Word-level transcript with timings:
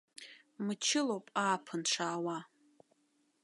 Мчылоуп 0.65 1.25
ааԥын 1.43 1.81
шаауа. 1.91 2.37